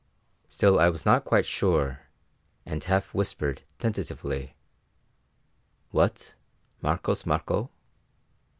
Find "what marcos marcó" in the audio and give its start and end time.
5.91-7.69